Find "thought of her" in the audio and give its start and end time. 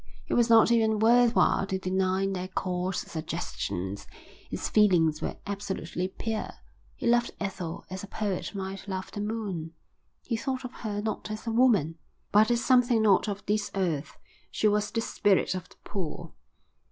10.35-11.03